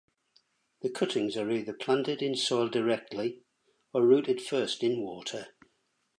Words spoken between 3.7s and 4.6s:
or rooted